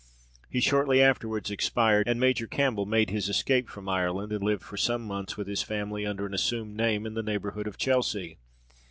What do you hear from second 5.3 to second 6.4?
with his family under an